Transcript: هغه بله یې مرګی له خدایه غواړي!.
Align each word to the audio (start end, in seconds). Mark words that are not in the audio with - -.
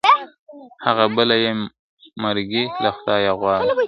هغه 0.85 1.05
بله 1.15 1.35
یې 1.43 1.51
مرګی 2.23 2.63
له 2.83 2.89
خدایه 2.97 3.31
غواړي!. 3.39 3.69